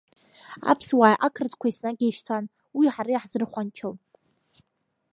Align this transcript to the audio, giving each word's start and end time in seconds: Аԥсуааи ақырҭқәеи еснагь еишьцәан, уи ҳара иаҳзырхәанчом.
Аԥсуааи 0.71 1.15
ақырҭқәеи 1.25 1.71
еснагь 1.73 2.01
еишьцәан, 2.05 2.45
уи 2.77 2.85
ҳара 2.93 3.11
иаҳзырхәанчом. 3.13 3.95